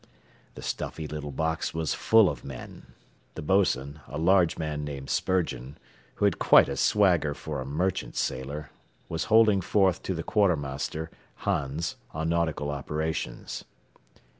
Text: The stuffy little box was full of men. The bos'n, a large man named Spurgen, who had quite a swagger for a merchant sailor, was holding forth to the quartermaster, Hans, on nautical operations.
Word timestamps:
The 0.55 0.63
stuffy 0.63 1.07
little 1.07 1.29
box 1.29 1.75
was 1.75 1.93
full 1.93 2.27
of 2.27 2.43
men. 2.43 2.87
The 3.35 3.43
bos'n, 3.43 3.99
a 4.07 4.17
large 4.17 4.57
man 4.57 4.83
named 4.83 5.11
Spurgen, 5.11 5.77
who 6.15 6.25
had 6.25 6.39
quite 6.39 6.67
a 6.67 6.75
swagger 6.75 7.35
for 7.35 7.61
a 7.61 7.67
merchant 7.67 8.15
sailor, 8.15 8.71
was 9.09 9.25
holding 9.25 9.61
forth 9.61 10.01
to 10.01 10.15
the 10.15 10.23
quartermaster, 10.23 11.11
Hans, 11.45 11.97
on 12.15 12.29
nautical 12.29 12.71
operations. 12.71 13.63